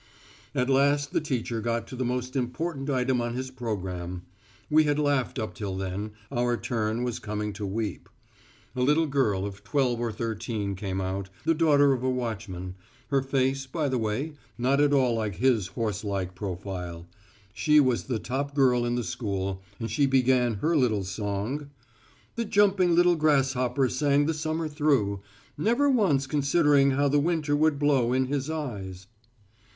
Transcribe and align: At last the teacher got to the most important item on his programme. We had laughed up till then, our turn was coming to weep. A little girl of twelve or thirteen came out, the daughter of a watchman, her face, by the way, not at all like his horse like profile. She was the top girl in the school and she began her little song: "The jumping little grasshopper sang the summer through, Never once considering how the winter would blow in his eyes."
At 0.55 0.67
last 0.67 1.13
the 1.13 1.21
teacher 1.21 1.61
got 1.61 1.85
to 1.89 1.95
the 1.95 2.03
most 2.03 2.35
important 2.35 2.89
item 2.89 3.21
on 3.21 3.35
his 3.35 3.51
programme. 3.51 4.23
We 4.67 4.85
had 4.85 4.97
laughed 4.97 5.37
up 5.37 5.53
till 5.53 5.77
then, 5.77 6.13
our 6.31 6.57
turn 6.57 7.03
was 7.03 7.19
coming 7.19 7.53
to 7.53 7.67
weep. 7.67 8.09
A 8.75 8.81
little 8.81 9.05
girl 9.05 9.45
of 9.45 9.63
twelve 9.63 9.99
or 9.99 10.11
thirteen 10.11 10.73
came 10.75 10.99
out, 10.99 11.29
the 11.45 11.53
daughter 11.53 11.93
of 11.93 12.01
a 12.01 12.09
watchman, 12.09 12.73
her 13.09 13.21
face, 13.21 13.67
by 13.67 13.87
the 13.87 13.99
way, 13.99 14.33
not 14.57 14.81
at 14.81 14.91
all 14.91 15.13
like 15.13 15.35
his 15.35 15.67
horse 15.67 16.03
like 16.03 16.33
profile. 16.33 17.05
She 17.53 17.79
was 17.79 18.05
the 18.05 18.17
top 18.17 18.55
girl 18.55 18.85
in 18.87 18.95
the 18.95 19.03
school 19.03 19.61
and 19.79 19.91
she 19.91 20.07
began 20.07 20.55
her 20.55 20.75
little 20.75 21.03
song: 21.03 21.69
"The 22.33 22.45
jumping 22.45 22.95
little 22.95 23.15
grasshopper 23.15 23.87
sang 23.87 24.25
the 24.25 24.33
summer 24.33 24.67
through, 24.67 25.21
Never 25.59 25.91
once 25.91 26.25
considering 26.25 26.89
how 26.89 27.07
the 27.07 27.19
winter 27.19 27.55
would 27.55 27.77
blow 27.77 28.13
in 28.13 28.25
his 28.25 28.49
eyes." 28.49 29.05